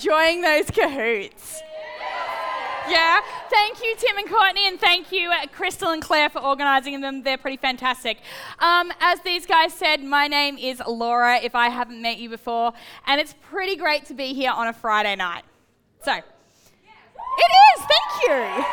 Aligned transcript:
enjoying 0.00 0.40
those 0.40 0.64
Kahoots? 0.66 1.60
Yeah. 2.88 3.20
Thank 3.50 3.82
you, 3.84 3.94
Tim 3.98 4.16
and 4.16 4.26
Courtney, 4.28 4.66
and 4.66 4.80
thank 4.80 5.12
you, 5.12 5.30
uh, 5.30 5.46
Crystal 5.52 5.90
and 5.90 6.00
Claire, 6.00 6.30
for 6.30 6.40
organising 6.42 7.02
them. 7.02 7.22
They're 7.22 7.36
pretty 7.36 7.58
fantastic. 7.58 8.18
Um, 8.60 8.92
as 9.00 9.20
these 9.20 9.44
guys 9.44 9.74
said, 9.74 10.02
my 10.02 10.26
name 10.26 10.56
is 10.56 10.82
Laura, 10.88 11.36
if 11.36 11.54
I 11.54 11.68
haven't 11.68 12.00
met 12.00 12.16
you 12.16 12.30
before, 12.30 12.72
and 13.06 13.20
it's 13.20 13.34
pretty 13.50 13.76
great 13.76 14.06
to 14.06 14.14
be 14.14 14.32
here 14.32 14.50
on 14.50 14.68
a 14.68 14.72
Friday 14.72 15.14
night. 15.16 15.44
So, 16.02 16.14
it 16.14 16.22
is, 17.76 17.84
thank 17.84 18.22
you. 18.22 18.64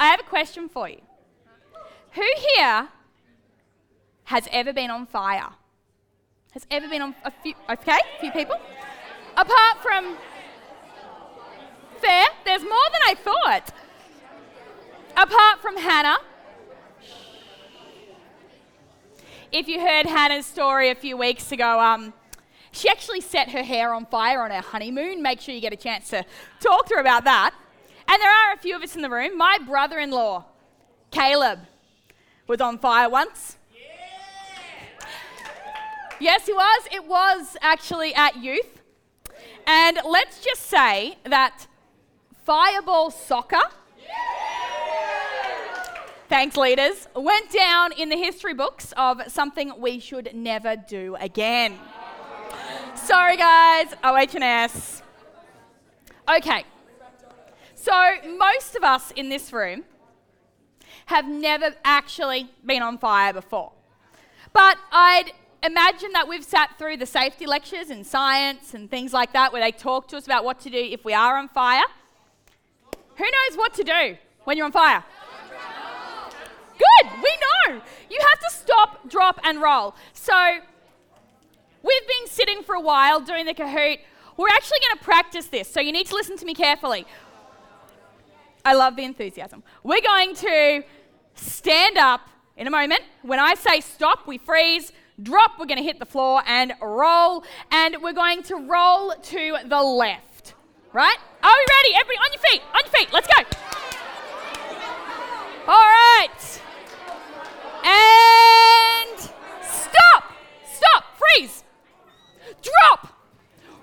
I 0.00 0.08
have 0.08 0.20
a 0.20 0.24
question 0.24 0.70
for 0.70 0.88
you. 0.88 1.02
Who 2.12 2.24
here 2.54 2.88
has 4.24 4.48
ever 4.50 4.72
been 4.72 4.90
on 4.90 5.04
fire? 5.06 5.50
Has 6.56 6.66
ever 6.70 6.88
been 6.88 7.02
on 7.02 7.14
a 7.22 7.30
few, 7.30 7.52
okay, 7.68 7.98
a 8.16 8.18
few 8.18 8.32
people? 8.32 8.56
Apart 9.36 9.82
from 9.82 10.16
fair. 12.00 12.24
There's 12.46 12.62
more 12.62 12.88
than 12.92 13.00
I 13.06 13.14
thought. 13.14 13.74
Apart 15.18 15.60
from 15.60 15.76
Hannah. 15.76 16.16
If 19.52 19.68
you 19.68 19.80
heard 19.80 20.06
Hannah's 20.06 20.46
story 20.46 20.88
a 20.88 20.94
few 20.94 21.18
weeks 21.18 21.52
ago, 21.52 21.78
um, 21.78 22.14
she 22.72 22.88
actually 22.88 23.20
set 23.20 23.50
her 23.50 23.62
hair 23.62 23.92
on 23.92 24.06
fire 24.06 24.40
on 24.40 24.50
her 24.50 24.62
honeymoon. 24.62 25.20
Make 25.20 25.42
sure 25.42 25.54
you 25.54 25.60
get 25.60 25.74
a 25.74 25.76
chance 25.76 26.08
to 26.08 26.24
talk 26.60 26.86
to 26.86 26.94
her 26.94 27.02
about 27.02 27.24
that. 27.24 27.54
And 28.08 28.22
there 28.22 28.30
are 28.30 28.54
a 28.54 28.56
few 28.56 28.74
of 28.74 28.82
us 28.82 28.96
in 28.96 29.02
the 29.02 29.10
room. 29.10 29.36
My 29.36 29.58
brother 29.66 29.98
in 29.98 30.10
law, 30.10 30.46
Caleb, 31.10 31.58
was 32.46 32.62
on 32.62 32.78
fire 32.78 33.10
once. 33.10 33.58
Yes, 36.18 36.46
he 36.46 36.52
was. 36.52 36.88
It 36.92 37.06
was 37.06 37.56
actually 37.60 38.14
at 38.14 38.36
youth. 38.36 38.80
And 39.66 39.98
let's 40.08 40.40
just 40.40 40.62
say 40.62 41.18
that 41.24 41.66
Fireball 42.44 43.10
soccer. 43.10 43.62
Thanks, 46.28 46.56
leaders. 46.56 47.06
Went 47.14 47.52
down 47.52 47.92
in 47.92 48.08
the 48.08 48.16
history 48.16 48.54
books 48.54 48.92
of 48.96 49.22
something 49.28 49.72
we 49.78 50.00
should 50.00 50.30
never 50.34 50.76
do 50.76 51.16
again. 51.20 51.78
Sorry, 52.94 53.36
guys. 53.36 53.94
OHS. 54.02 55.02
Okay. 56.28 56.64
So, 57.74 58.14
most 58.38 58.74
of 58.74 58.82
us 58.82 59.12
in 59.12 59.28
this 59.28 59.52
room 59.52 59.84
have 61.06 61.28
never 61.28 61.74
actually 61.84 62.50
been 62.64 62.82
on 62.82 62.98
fire 62.98 63.32
before. 63.32 63.72
But 64.52 64.78
I'd 64.90 65.32
imagine 65.62 66.12
that 66.12 66.28
we've 66.28 66.44
sat 66.44 66.78
through 66.78 66.98
the 66.98 67.06
safety 67.06 67.46
lectures 67.46 67.90
in 67.90 68.04
science 68.04 68.74
and 68.74 68.90
things 68.90 69.12
like 69.12 69.32
that 69.32 69.52
where 69.52 69.62
they 69.62 69.72
talk 69.72 70.08
to 70.08 70.16
us 70.16 70.26
about 70.26 70.44
what 70.44 70.60
to 70.60 70.70
do 70.70 70.78
if 70.78 71.04
we 71.04 71.14
are 71.14 71.36
on 71.36 71.48
fire. 71.48 71.84
Who 73.16 73.24
knows 73.24 73.56
what 73.56 73.74
to 73.74 73.84
do 73.84 74.16
when 74.44 74.56
you're 74.56 74.66
on 74.66 74.72
fire? 74.72 75.04
Good, 76.78 77.10
we 77.22 77.30
know. 77.70 77.80
You 78.10 78.18
have 78.20 78.40
to 78.40 78.56
stop, 78.56 79.08
drop, 79.08 79.40
and 79.44 79.62
roll. 79.62 79.94
So, 80.12 80.58
we've 81.82 82.06
been 82.06 82.26
sitting 82.26 82.62
for 82.62 82.74
a 82.74 82.80
while 82.80 83.20
doing 83.20 83.46
the 83.46 83.54
Kahoot. 83.54 83.98
We're 84.36 84.48
actually 84.48 84.78
going 84.86 84.98
to 84.98 85.04
practice 85.04 85.46
this, 85.46 85.70
so 85.70 85.80
you 85.80 85.92
need 85.92 86.06
to 86.08 86.14
listen 86.14 86.36
to 86.36 86.44
me 86.44 86.52
carefully. 86.52 87.06
I 88.64 88.74
love 88.74 88.96
the 88.96 89.04
enthusiasm. 89.04 89.62
We're 89.82 90.02
going 90.02 90.34
to 90.36 90.82
stand 91.34 91.96
up 91.96 92.28
in 92.56 92.66
a 92.66 92.70
moment. 92.70 93.00
When 93.22 93.38
I 93.38 93.54
say 93.54 93.80
stop, 93.80 94.26
we 94.26 94.38
freeze. 94.38 94.92
Drop, 95.22 95.52
we're 95.58 95.66
going 95.66 95.78
to 95.78 95.84
hit 95.84 95.98
the 95.98 96.06
floor 96.06 96.42
and 96.46 96.74
roll. 96.80 97.44
And 97.70 97.96
we're 98.02 98.12
going 98.12 98.42
to 98.44 98.56
roll 98.56 99.12
to 99.14 99.56
the 99.64 99.82
left 99.82 100.26
right? 100.96 101.18
Are 101.42 101.52
we 101.52 101.66
ready? 101.76 101.94
Everybody 101.94 102.18
on 102.24 102.32
your 102.32 102.40
feet, 102.40 102.62
on 102.72 102.80
your 102.80 102.92
feet, 102.92 103.08
let's 103.12 103.26
go. 103.26 103.42
All 105.68 105.90
right. 105.92 106.62
And 107.84 109.20
stop, 109.60 110.32
stop, 110.64 111.04
freeze, 111.18 111.64
drop, 112.62 113.12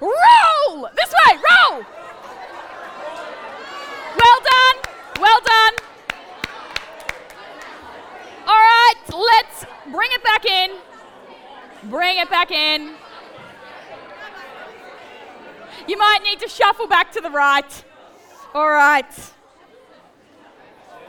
roll. 0.01 0.89
This 0.95 1.13
way, 1.13 1.37
roll. 1.37 1.83
Well 4.17 4.39
done, 4.41 4.75
well 5.19 5.39
done. 5.45 5.73
All 8.47 8.55
right, 8.55 8.95
let's 9.13 9.65
bring 9.91 10.09
it 10.13 10.23
back 10.23 10.45
in. 10.45 10.71
Bring 11.91 12.17
it 12.17 12.29
back 12.31 12.49
in. 12.49 12.95
You 15.87 15.97
might 15.97 16.19
need 16.23 16.39
to 16.39 16.47
shuffle 16.47 16.87
back 16.87 17.11
to 17.11 17.21
the 17.21 17.29
right. 17.29 17.83
All 18.53 18.69
right. 18.69 19.13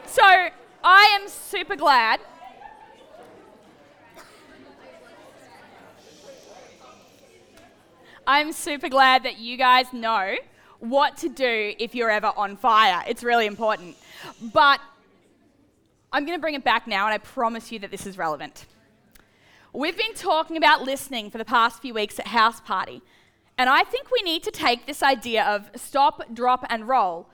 So 0.06 0.22
I 0.22 1.18
am 1.20 1.28
super 1.28 1.76
glad. 1.76 2.20
I'm 8.26 8.52
super 8.52 8.88
glad 8.88 9.22
that 9.24 9.38
you 9.38 9.56
guys 9.56 9.92
know 9.92 10.36
what 10.80 11.18
to 11.18 11.28
do 11.28 11.74
if 11.78 11.94
you're 11.94 12.10
ever 12.10 12.32
on 12.36 12.56
fire. 12.56 13.04
It's 13.06 13.22
really 13.22 13.46
important. 13.46 13.96
But 14.40 14.80
I'm 16.12 16.24
going 16.24 16.38
to 16.38 16.40
bring 16.40 16.54
it 16.54 16.64
back 16.64 16.86
now, 16.86 17.06
and 17.06 17.14
I 17.14 17.18
promise 17.18 17.70
you 17.70 17.78
that 17.80 17.90
this 17.90 18.06
is 18.06 18.16
relevant. 18.16 18.66
We've 19.72 19.96
been 19.96 20.14
talking 20.14 20.56
about 20.56 20.82
listening 20.82 21.30
for 21.30 21.38
the 21.38 21.44
past 21.44 21.82
few 21.82 21.92
weeks 21.92 22.18
at 22.18 22.28
House 22.28 22.60
Party, 22.60 23.02
and 23.56 23.70
I 23.70 23.84
think 23.84 24.09
we 24.10 24.22
need 24.22 24.42
to 24.44 24.50
take 24.50 24.87
this 24.87 25.03
idea 25.03 25.44
of 25.44 25.70
stop, 25.76 26.22
drop, 26.32 26.66
and 26.69 26.88
roll 26.88 27.28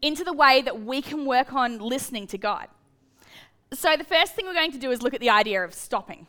into 0.00 0.22
the 0.22 0.32
way 0.32 0.62
that 0.62 0.82
we 0.82 1.02
can 1.02 1.24
work 1.24 1.52
on 1.52 1.78
listening 1.78 2.26
to 2.28 2.38
God. 2.38 2.68
So, 3.72 3.96
the 3.96 4.04
first 4.04 4.34
thing 4.34 4.46
we're 4.46 4.54
going 4.54 4.72
to 4.72 4.78
do 4.78 4.90
is 4.90 5.02
look 5.02 5.14
at 5.14 5.20
the 5.20 5.30
idea 5.30 5.64
of 5.64 5.74
stopping. 5.74 6.26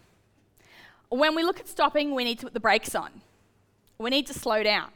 When 1.10 1.36
we 1.36 1.44
look 1.44 1.60
at 1.60 1.68
stopping, 1.68 2.16
we 2.16 2.24
need 2.24 2.40
to 2.40 2.46
put 2.46 2.54
the 2.54 2.60
brakes 2.60 2.96
on. 2.96 3.22
We 4.00 4.10
need 4.10 4.28
to 4.28 4.34
slow 4.34 4.64
down. 4.64 4.90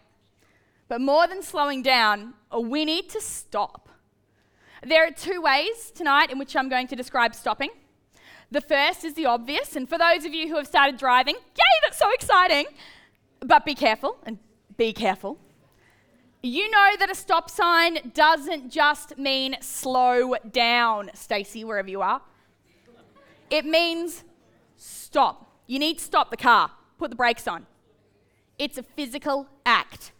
But 0.88 1.02
more 1.02 1.28
than 1.28 1.42
slowing 1.44 1.84
down, 1.84 2.34
we 2.60 2.84
need 2.84 3.10
to 3.10 3.22
stop. 3.22 3.90
There 4.84 5.06
are 5.06 5.12
two 5.12 5.42
ways 5.42 5.92
tonight 5.94 6.32
in 6.32 6.40
which 6.40 6.56
I'm 6.56 6.68
going 6.68 6.88
to 6.88 6.96
describe 6.96 7.36
stopping. 7.36 7.70
The 8.50 8.62
first 8.62 9.06
is 9.06 9.14
the 9.14 9.28
obvious, 9.28 9.76
and 9.76 9.88
for 9.88 9.98
those 9.98 10.26
of 10.26 10.34
you 10.34 10.50
who 10.50 10.58
have 10.58 10.68
started 10.68 10.98
driving, 10.98 11.36
yay, 11.36 11.80
that's 11.84 11.98
so 11.98 12.12
exciting! 12.12 12.66
But 13.42 13.66
be 13.66 13.74
careful, 13.74 14.18
and 14.24 14.38
be 14.78 14.94
careful. 14.94 15.38
You 16.44 16.70
know 16.70 16.92
that 17.00 17.10
a 17.12 17.16
stop 17.16 17.50
sign 17.50 18.12
doesn't 18.14 18.72
just 18.72 19.18
mean 19.18 19.58
slow 19.62 20.36
down, 20.52 21.12
Stacy, 21.14 21.64
wherever 21.64 21.90
you 21.90 22.02
are. 22.02 22.22
It 23.50 23.66
means 23.66 24.24
stop. 24.78 25.52
You 25.68 25.80
need 25.80 25.98
to 25.98 26.04
stop 26.04 26.32
the 26.32 26.38
car, 26.38 26.72
put 26.98 27.10
the 27.10 27.16
brakes 27.16 27.48
on. 27.48 27.66
It's 28.58 28.78
a 28.78 28.84
physical 28.84 29.48
act. 29.66 30.12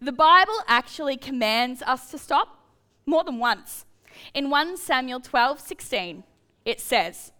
The 0.00 0.12
Bible 0.12 0.60
actually 0.66 1.16
commands 1.16 1.82
us 1.82 2.10
to 2.10 2.18
stop 2.18 2.58
more 3.06 3.24
than 3.24 3.38
once. 3.38 3.86
In 4.34 4.50
1 4.50 4.76
Samuel 4.76 5.20
12 5.20 5.60
16, 5.60 6.24
it 6.64 6.80
says, 6.80 7.32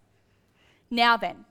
Now 0.90 1.16
then, 1.16 1.44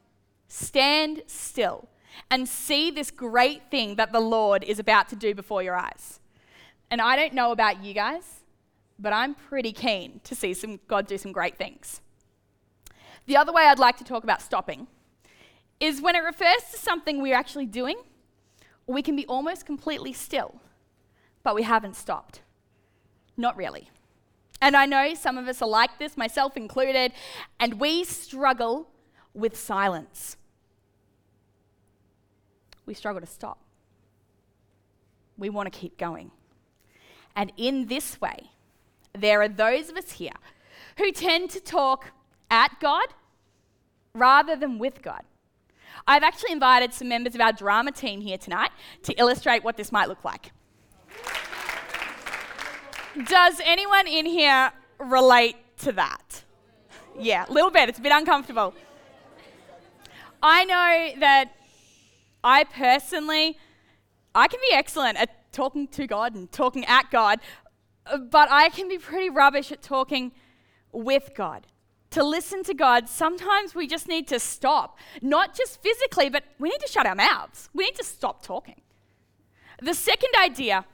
stand 0.48 1.24
still 1.28 1.88
and 2.30 2.48
see 2.48 2.92
this 2.92 3.12
great 3.12 3.70
thing 3.70 3.96
that 3.96 4.12
the 4.12 4.20
Lord 4.20 4.64
is 4.64 4.80
about 4.80 5.10
to 5.10 5.16
do 5.16 5.34
before 5.34 5.64
your 5.64 5.76
eyes. 5.76 6.20
And 6.90 7.02
I 7.02 7.16
don't 7.16 7.34
know 7.34 7.52
about 7.52 7.84
you 7.84 7.94
guys, 7.94 8.42
but 9.00 9.14
I'm 9.14 9.34
pretty 9.34 9.72
keen 9.72 10.22
to 10.24 10.36
see 10.36 10.54
some 10.54 10.80
God 10.88 11.08
do 11.08 11.18
some 11.18 11.32
great 11.32 11.58
things. 11.58 12.02
The 13.26 13.38
other 13.38 13.54
way 13.54 13.64
I'd 13.64 13.80
like 13.80 13.98
to 13.98 14.04
talk 14.04 14.24
about 14.24 14.42
stopping 14.42 14.88
is 15.80 16.02
when 16.02 16.16
it 16.16 16.20
refers 16.20 16.64
to 16.72 16.78
something 16.78 17.22
we're 17.22 17.36
actually 17.36 17.66
doing, 17.66 17.98
we 18.88 19.02
can 19.02 19.16
be 19.16 19.25
almost 19.25 19.66
completely 19.66 20.14
still, 20.14 20.56
but 21.44 21.56
we 21.56 21.64
haven't 21.64 21.96
stopped. 21.96 22.42
Not 23.38 23.57
really. 23.57 23.90
And 24.62 24.75
I 24.75 24.86
know 24.86 25.16
some 25.16 25.38
of 25.38 25.48
us 25.48 25.62
are 25.62 25.68
like 25.68 25.98
this, 25.98 26.16
myself 26.16 26.56
included, 26.56 27.14
and 27.60 27.80
we 27.80 28.04
struggle 28.04 28.90
with 29.34 29.57
silence 29.57 30.38
we 32.86 32.94
struggle 32.94 33.22
to 33.22 33.28
stop. 33.28 33.60
We 35.38 35.50
want 35.50 35.72
to 35.72 35.78
keep 35.78 35.98
going. 35.98 36.31
And 37.36 37.51
in 37.57 37.88
this 37.88 38.19
way, 38.19 38.51
there 39.18 39.42
are 39.42 39.48
those 39.48 39.89
of 39.89 39.98
us 39.98 40.13
here 40.13 40.33
who 40.98 41.12
tend 41.12 41.50
to 41.51 41.60
talk 41.60 42.12
at 42.50 42.80
God 42.80 43.07
rather 44.13 44.56
than 44.56 44.78
with 44.78 45.01
God. 45.01 45.24
I've 46.07 46.24
actually 46.24 46.51
invited 46.51 46.94
some 46.94 47.10
members 47.10 47.36
of 47.36 47.42
our 47.42 47.54
drama 47.54 47.92
team 47.92 48.22
here 48.22 48.38
tonight 48.38 48.72
to 49.04 49.13
illustrate 49.13 49.63
what 49.63 49.78
this 49.78 49.92
might 49.92 50.07
look 50.07 50.24
like. 50.24 50.51
Does 53.25 53.62
anyone 53.63 54.07
in 54.07 54.25
here 54.25 54.72
relate 55.00 55.57
to 55.80 55.92
that? 55.94 56.44
Yeah, 57.19 57.45
a 57.48 57.51
little 57.51 57.72
bit. 57.72 57.89
It's 57.89 58.00
a 58.00 58.01
bit 58.01 58.13
uncomfortable. 58.13 58.74
I 60.42 60.63
know 60.66 61.19
that 61.19 61.51
I 62.44 62.64
personally 62.64 63.58
I 64.34 64.48
can 64.48 64.60
be 64.70 64.74
excellent 64.76 65.18
at 65.18 65.52
talking 65.52 65.88
to 65.90 66.08
God 66.08 66.36
and 66.36 66.52
talking 66.52 66.86
at 66.86 67.12
God, 67.12 67.40
uh, 68.06 68.18
but 68.18 68.50
I 68.50 68.70
can 68.70 68.88
be 68.88 68.98
pretty 68.98 69.30
rubbish 69.30 69.72
at 69.72 69.82
talking 69.82 70.32
with 70.92 71.32
God. 71.36 71.68
To 72.12 72.24
listen 72.24 72.64
to 72.64 72.74
God, 72.74 73.08
sometimes 73.08 73.74
we 73.74 73.88
just 73.88 74.08
need 74.08 74.28
to 74.30 74.40
stop, 74.40 74.98
not 75.22 75.56
just 75.56 75.82
physically, 75.82 76.30
but 76.30 76.44
we 76.60 76.70
need 76.70 76.80
to 76.82 76.88
shut 76.88 77.06
our 77.06 77.16
mouths. 77.16 77.70
We 77.74 77.86
need 77.86 77.96
to 77.96 78.04
stop 78.04 78.44
talking. 78.44 78.82
The 79.82 79.94
second 79.94 80.32
idea 80.42 80.86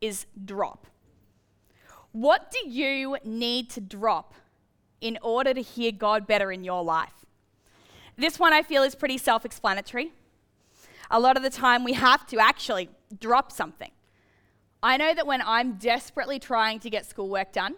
is 0.00 0.26
drop. 0.44 0.86
What 2.12 2.52
do 2.52 2.68
you 2.68 3.18
need 3.24 3.70
to 3.70 3.80
drop 3.80 4.34
in 5.00 5.18
order 5.22 5.52
to 5.54 5.60
hear 5.60 5.90
God 5.90 6.26
better 6.26 6.52
in 6.52 6.62
your 6.62 6.84
life? 6.84 7.24
This 8.16 8.38
one 8.38 8.52
I 8.52 8.62
feel 8.62 8.84
is 8.84 8.94
pretty 8.94 9.18
self 9.18 9.44
explanatory. 9.44 10.12
A 11.14 11.20
lot 11.20 11.36
of 11.36 11.44
the 11.44 11.50
time, 11.50 11.84
we 11.84 11.92
have 11.92 12.26
to 12.26 12.40
actually 12.40 12.88
drop 13.20 13.52
something. 13.52 13.92
I 14.82 14.96
know 14.96 15.14
that 15.14 15.28
when 15.28 15.42
I'm 15.42 15.74
desperately 15.74 16.40
trying 16.40 16.80
to 16.80 16.90
get 16.90 17.06
schoolwork 17.06 17.52
done, 17.52 17.76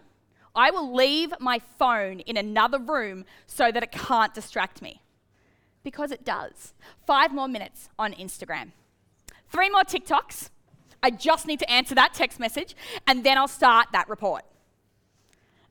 I 0.55 0.71
will 0.71 0.91
leave 0.91 1.31
my 1.39 1.61
phone 1.77 2.21
in 2.21 2.35
another 2.35 2.79
room 2.79 3.25
so 3.45 3.71
that 3.71 3.83
it 3.83 3.91
can't 3.91 4.33
distract 4.33 4.81
me. 4.81 5.03
Because 5.83 6.11
it 6.11 6.25
does. 6.25 6.73
Five 7.05 7.31
more 7.31 7.47
minutes 7.47 7.89
on 7.99 8.11
Instagram. 8.13 8.71
Three 9.51 9.69
more 9.69 9.83
TikToks. 9.83 10.49
I 11.03 11.11
just 11.11 11.45
need 11.45 11.59
to 11.59 11.69
answer 11.69 11.93
that 11.93 12.15
text 12.15 12.39
message, 12.39 12.75
and 13.05 13.23
then 13.23 13.37
I'll 13.37 13.47
start 13.47 13.89
that 13.91 14.09
report. 14.09 14.45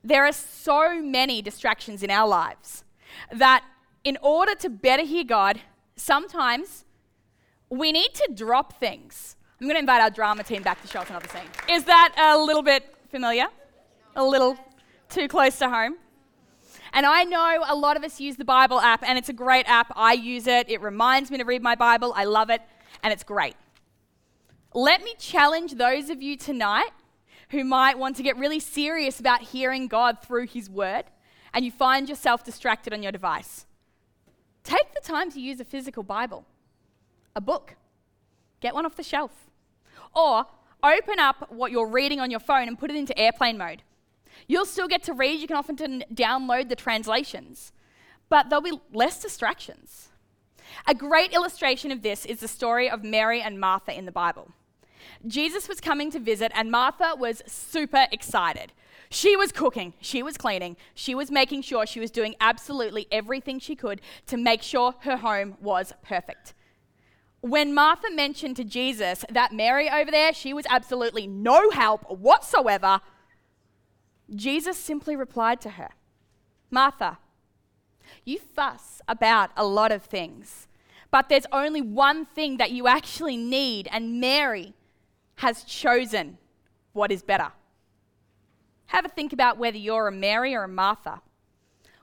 There 0.05 0.25
are 0.25 0.31
so 0.31 1.01
many 1.01 1.41
distractions 1.41 2.01
in 2.01 2.11
our 2.11 2.29
lives 2.29 2.85
that, 3.29 3.65
in 4.05 4.17
order 4.21 4.55
to 4.55 4.69
better 4.69 5.03
hear 5.03 5.25
God, 5.25 5.59
sometimes 5.97 6.85
we 7.69 7.91
need 7.91 8.13
to 8.13 8.29
drop 8.33 8.79
things. 8.79 9.35
I'm 9.59 9.67
going 9.67 9.75
to 9.75 9.79
invite 9.79 10.01
our 10.01 10.09
drama 10.09 10.43
team 10.43 10.63
back 10.63 10.81
to 10.81 10.87
show 10.87 10.99
us 10.99 11.09
another 11.09 11.27
scene. 11.27 11.41
Is 11.69 11.85
that 11.85 12.13
a 12.17 12.37
little 12.37 12.61
bit 12.61 12.95
familiar? 13.09 13.47
A 14.15 14.23
little 14.23 14.57
too 15.09 15.27
close 15.27 15.57
to 15.59 15.69
home? 15.69 15.95
And 16.93 17.05
I 17.05 17.23
know 17.23 17.63
a 17.67 17.75
lot 17.75 17.97
of 17.97 18.03
us 18.03 18.19
use 18.19 18.37
the 18.37 18.45
Bible 18.45 18.79
app, 18.79 19.03
and 19.03 19.17
it's 19.17 19.29
a 19.29 19.33
great 19.33 19.67
app. 19.67 19.91
I 19.95 20.13
use 20.13 20.47
it, 20.47 20.69
it 20.69 20.81
reminds 20.81 21.29
me 21.29 21.37
to 21.37 21.43
read 21.43 21.61
my 21.61 21.75
Bible. 21.75 22.13
I 22.15 22.23
love 22.23 22.49
it, 22.49 22.61
and 23.03 23.11
it's 23.11 23.23
great. 23.23 23.55
Let 24.73 25.03
me 25.03 25.13
challenge 25.17 25.73
those 25.73 26.09
of 26.09 26.21
you 26.21 26.37
tonight 26.37 26.91
who 27.49 27.63
might 27.63 27.97
want 27.97 28.15
to 28.17 28.23
get 28.23 28.37
really 28.37 28.59
serious 28.59 29.19
about 29.19 29.41
hearing 29.41 29.87
God 29.87 30.19
through 30.21 30.47
His 30.47 30.69
Word, 30.69 31.05
and 31.53 31.65
you 31.65 31.71
find 31.71 32.07
yourself 32.07 32.43
distracted 32.43 32.93
on 32.93 33.03
your 33.03 33.11
device. 33.11 33.65
Take 34.63 34.93
the 34.93 35.01
time 35.01 35.31
to 35.31 35.41
use 35.41 35.59
a 35.59 35.65
physical 35.65 36.03
Bible, 36.03 36.45
a 37.37 37.41
book. 37.41 37.75
Get 38.59 38.73
one 38.73 38.85
off 38.85 38.95
the 38.95 39.03
shelf. 39.03 39.31
Or 40.13 40.47
open 40.83 41.19
up 41.19 41.49
what 41.51 41.71
you're 41.71 41.87
reading 41.87 42.19
on 42.19 42.31
your 42.31 42.39
phone 42.39 42.67
and 42.67 42.77
put 42.77 42.89
it 42.89 42.97
into 42.97 43.17
airplane 43.17 43.57
mode. 43.57 43.83
You'll 44.47 44.65
still 44.65 44.87
get 44.87 45.03
to 45.03 45.13
read, 45.13 45.39
you 45.39 45.47
can 45.47 45.55
often 45.55 46.03
download 46.13 46.69
the 46.69 46.75
translations, 46.75 47.71
but 48.29 48.49
there'll 48.49 48.61
be 48.61 48.79
less 48.93 49.21
distractions. 49.21 50.09
A 50.87 50.93
great 50.93 51.33
illustration 51.33 51.91
of 51.91 52.01
this 52.01 52.25
is 52.25 52.39
the 52.39 52.47
story 52.47 52.89
of 52.89 53.03
Mary 53.03 53.41
and 53.41 53.59
Martha 53.59 53.97
in 53.97 54.05
the 54.05 54.11
Bible. 54.11 54.51
Jesus 55.25 55.67
was 55.67 55.79
coming 55.79 56.11
to 56.11 56.19
visit, 56.19 56.51
and 56.53 56.69
Martha 56.69 57.15
was 57.17 57.41
super 57.47 58.05
excited. 58.11 58.73
She 59.09 59.35
was 59.35 59.51
cooking, 59.51 59.93
she 60.01 60.21
was 60.21 60.37
cleaning, 60.37 60.75
she 60.93 61.15
was 61.15 61.31
making 61.31 61.61
sure 61.61 61.85
she 61.85 61.99
was 61.99 62.11
doing 62.11 62.35
absolutely 62.41 63.07
everything 63.11 63.59
she 63.59 63.75
could 63.75 64.01
to 64.27 64.37
make 64.37 64.61
sure 64.61 64.95
her 65.01 65.17
home 65.17 65.55
was 65.61 65.93
perfect. 66.03 66.53
When 67.41 67.73
Martha 67.73 68.09
mentioned 68.11 68.55
to 68.57 68.63
Jesus 68.63 69.23
that 69.29 69.53
Mary 69.53 69.89
over 69.89 70.09
there, 70.09 70.33
she 70.33 70.53
was 70.53 70.65
absolutely 70.69 71.27
no 71.27 71.69
help 71.69 72.09
whatsoever, 72.09 73.01
Jesus 74.35 74.77
simply 74.77 75.15
replied 75.15 75.61
to 75.61 75.71
her 75.71 75.91
Martha, 76.69 77.19
you 78.25 78.39
fuss 78.39 79.01
about 79.07 79.51
a 79.55 79.65
lot 79.65 79.91
of 79.91 80.03
things, 80.03 80.67
but 81.11 81.29
there's 81.29 81.45
only 81.51 81.81
one 81.81 82.25
thing 82.25 82.57
that 82.57 82.71
you 82.71 82.87
actually 82.87 83.37
need, 83.37 83.87
and 83.91 84.19
Mary 84.19 84.73
has 85.35 85.63
chosen 85.63 86.37
what 86.93 87.11
is 87.11 87.21
better. 87.21 87.51
Have 88.87 89.05
a 89.05 89.09
think 89.09 89.31
about 89.31 89.57
whether 89.57 89.77
you're 89.77 90.07
a 90.07 90.11
Mary 90.11 90.55
or 90.55 90.63
a 90.63 90.67
Martha. 90.67 91.21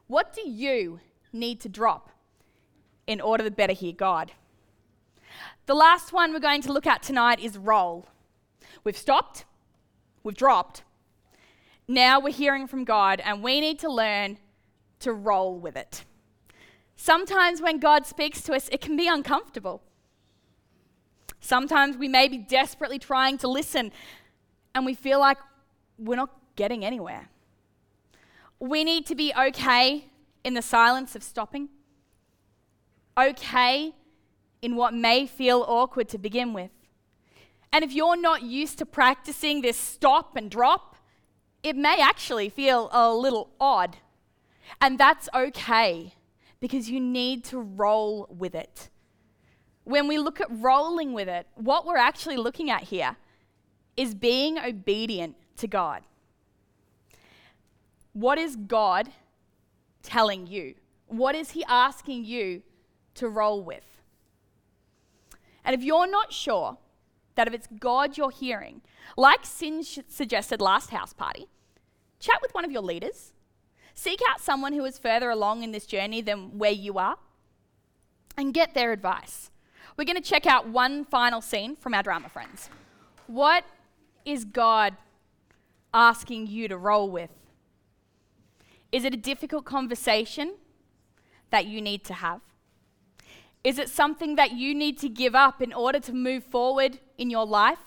What 0.07 0.33
do 0.33 0.49
you 0.49 1.01
need 1.33 1.61
to 1.61 1.69
drop 1.69 2.11
in 3.07 3.21
order 3.21 3.45
to 3.45 3.51
better 3.51 3.73
hear 3.73 3.93
God? 3.93 4.33
The 5.67 5.75
last 5.75 6.13
one 6.13 6.33
we're 6.33 6.41
going 6.41 6.63
to 6.63 6.73
look 6.73 6.87
at 6.87 7.03
tonight 7.03 7.41
is 7.41 7.57
roll. 7.57 8.07
We've 8.83 8.97
stopped, 8.97 9.45
we've 10.23 10.37
dropped. 10.37 10.83
Now 11.87 12.21
we're 12.21 12.33
hearing 12.33 12.67
from 12.67 12.85
God, 12.85 13.21
and 13.25 13.43
we 13.43 13.61
need 13.61 13.79
to 13.81 13.91
learn 13.91 14.39
to 15.01 15.13
roll 15.13 15.59
with 15.59 15.77
it. 15.77 16.05
Sometimes 16.97 17.61
when 17.61 17.79
God 17.79 18.07
speaks 18.07 18.43
to 18.43 18.55
us, 18.55 18.69
it 18.71 18.81
can 18.81 18.97
be 18.97 19.09
uncomfortable. 19.09 19.83
Sometimes 21.41 21.97
we 21.97 22.09
may 22.09 22.29
be 22.29 22.39
desperately 22.39 22.99
trying 22.99 23.37
to 23.39 23.49
listen 23.49 23.93
and 24.75 24.87
we 24.87 24.95
feel 24.95 25.21
like 25.21 25.37
we're 25.99 26.17
not 26.17 26.31
getting 26.57 26.85
anywhere. 26.85 27.29
We 28.59 28.83
need 28.83 29.05
to 29.07 29.15
be 29.15 29.33
okay 29.39 30.07
in 30.43 30.55
the 30.55 30.63
silence 30.63 31.15
of 31.15 31.23
stopping, 31.23 31.69
okay 33.19 33.95
in 34.65 34.77
what 34.77 34.95
may 34.95 35.27
feel 35.27 35.65
awkward 35.67 36.09
to 36.11 36.19
begin 36.19 36.53
with. 36.53 36.71
And 37.73 37.85
if 37.85 37.93
you're 37.93 38.17
not 38.17 38.43
used 38.43 38.79
to 38.79 38.87
practicing 38.87 39.61
this 39.61 39.77
stop 39.77 40.37
and 40.37 40.51
drop, 40.51 40.97
it 41.63 41.77
may 41.77 42.01
actually 42.01 42.49
feel 42.49 42.89
a 42.93 43.13
little 43.13 43.51
odd. 43.61 43.97
And 44.81 44.99
that's 44.99 45.29
okay 45.35 46.15
because 46.61 46.89
you 46.89 47.01
need 47.01 47.45
to 47.45 47.59
roll 47.59 48.27
with 48.31 48.55
it 48.55 48.91
when 49.85 50.09
we 50.09 50.19
look 50.19 50.41
at 50.41 50.49
rolling 50.51 51.13
with 51.13 51.29
it, 51.29 51.47
what 51.55 51.87
we're 51.87 51.97
actually 51.97 52.37
looking 52.37 52.71
at 52.71 52.85
here 52.85 53.17
is 53.97 54.15
being 54.15 54.59
obedient 54.59 55.37
to 55.57 55.67
God. 55.67 56.03
What 58.15 58.39
is 58.39 58.57
God 58.57 59.11
telling 60.03 60.47
you? 60.47 60.75
What 61.07 61.35
is 61.35 61.51
He 61.51 61.65
asking 61.65 62.25
you 62.25 62.63
to 63.17 63.29
roll 63.29 63.63
with? 63.63 63.85
And 65.65 65.75
if 65.75 65.83
you're 65.83 66.11
not 66.11 66.33
sure 66.33 66.79
that 67.35 67.49
if 67.49 67.55
it's 67.55 67.69
God 67.79 68.17
you're 68.17 68.31
hearing, 68.31 68.83
like 69.17 69.45
Sin 69.45 69.83
suggested 69.83 70.61
last 70.61 70.91
house 70.91 71.13
party, 71.13 71.47
chat 72.21 72.41
with 72.43 72.55
one 72.55 72.65
of 72.65 72.71
your 72.71 72.83
leaders. 72.83 73.33
Seek 73.95 74.21
out 74.29 74.41
someone 74.41 74.73
who 74.73 74.85
is 74.85 74.99
further 74.99 75.31
along 75.31 75.63
in 75.63 75.73
this 75.73 75.87
journey 75.87 76.21
than 76.21 76.59
where 76.59 76.73
you 76.73 76.99
are 76.99 77.17
and 78.37 78.53
get 78.53 78.75
their 78.75 78.93
advice. 78.93 79.51
We're 79.97 80.05
going 80.05 80.21
to 80.21 80.29
check 80.29 80.47
out 80.47 80.69
one 80.69 81.05
final 81.05 81.41
scene 81.41 81.77
from 81.77 81.95
our 81.95 82.03
drama 82.03 82.29
friends. 82.29 82.69
What 83.29 83.65
is 84.25 84.45
God 84.45 84.97
asking 85.93 86.49
you 86.49 86.67
to 86.67 86.77
roll 86.77 87.09
with? 87.09 87.31
Is 88.91 89.05
it 89.05 89.15
a 89.15 89.17
difficult 89.17 89.65
conversation 89.65 90.55
that 91.51 91.67
you 91.67 91.81
need 91.81 92.05
to 92.05 92.15
have? 92.15 92.41
Is 93.65 93.79
it 93.79 93.89
something 93.89 94.37
that 94.37 94.53
you 94.53 94.75
need 94.75 94.99
to 94.99 95.09
give 95.09 95.35
up 95.35 95.63
in 95.63 95.73
order 95.73 95.99
to 96.01 96.13
move 96.13 96.45
forward 96.45 96.99
in 97.17 97.31
your 97.31 97.47
life? 97.47 97.79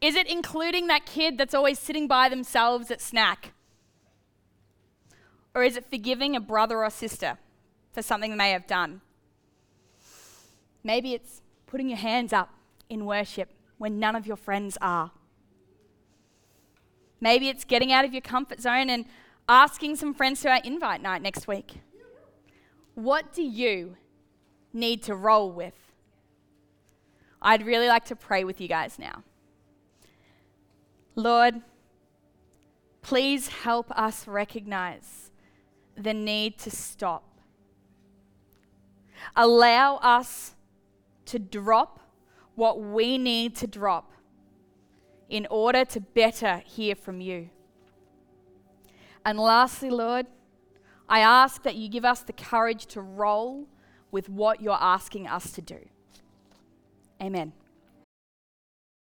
Is 0.00 0.16
it 0.16 0.26
including 0.26 0.88
that 0.88 1.06
kid 1.06 1.38
that's 1.38 1.54
always 1.54 1.78
sitting 1.78 2.08
by 2.08 2.28
themselves 2.28 2.90
at 2.90 3.00
snack? 3.00 3.52
Or 5.54 5.62
is 5.62 5.76
it 5.76 5.88
forgiving 5.88 6.34
a 6.36 6.40
brother 6.40 6.84
or 6.84 6.90
sister 6.90 7.38
for 7.92 8.02
something 8.02 8.32
they 8.32 8.36
may 8.36 8.50
have 8.50 8.66
done? 8.66 9.00
Maybe 10.82 11.14
it's 11.14 11.40
putting 11.66 11.88
your 11.88 11.98
hands 11.98 12.32
up 12.32 12.50
in 12.90 13.06
worship 13.06 13.48
when 13.78 13.98
none 13.98 14.16
of 14.16 14.26
your 14.26 14.36
friends 14.36 14.76
are. 14.80 15.12
Maybe 17.20 17.48
it's 17.48 17.64
getting 17.64 17.92
out 17.92 18.04
of 18.04 18.12
your 18.12 18.20
comfort 18.20 18.60
zone 18.60 18.90
and 18.90 19.06
asking 19.48 19.96
some 19.96 20.12
friends 20.12 20.40
to 20.42 20.50
our 20.50 20.60
invite 20.64 21.00
night 21.00 21.22
next 21.22 21.48
week. 21.48 21.80
What 22.94 23.32
do 23.32 23.42
you 23.42 23.96
need 24.76 25.02
to 25.04 25.16
roll 25.16 25.50
with? 25.50 25.74
I'd 27.42 27.66
really 27.66 27.88
like 27.88 28.04
to 28.06 28.16
pray 28.16 28.44
with 28.44 28.60
you 28.60 28.68
guys 28.68 28.98
now. 28.98 29.22
Lord, 31.14 31.62
please 33.02 33.48
help 33.48 33.90
us 33.90 34.26
recognize 34.28 35.30
the 35.96 36.12
need 36.12 36.58
to 36.58 36.70
stop. 36.70 37.24
Allow 39.34 39.96
us 39.96 40.54
to 41.26 41.38
drop 41.38 42.00
what 42.54 42.80
we 42.80 43.18
need 43.18 43.56
to 43.56 43.66
drop 43.66 44.12
in 45.28 45.46
order 45.50 45.84
to 45.84 46.00
better 46.00 46.62
hear 46.64 46.94
from 46.94 47.20
you. 47.20 47.50
And 49.24 49.38
lastly, 49.38 49.90
Lord, 49.90 50.26
I 51.08 51.20
ask 51.20 51.62
that 51.62 51.76
you 51.76 51.88
give 51.88 52.04
us 52.04 52.20
the 52.20 52.32
courage 52.32 52.86
to 52.86 53.00
roll 53.00 53.66
with 54.16 54.30
what 54.30 54.62
you're 54.62 54.78
asking 54.80 55.26
us 55.26 55.52
to 55.52 55.60
do. 55.60 55.76
Amen. 57.22 57.52